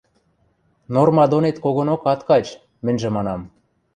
–Норма 0.93 1.25
донет 1.31 1.57
когонок 1.63 2.01
ат 2.13 2.21
кач,– 2.29 2.45
мӹньжӹ 2.85 3.09
манам. 3.15 3.41